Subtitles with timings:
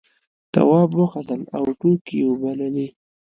[0.53, 2.87] تواب وخندل او ټوکې یې وبللې.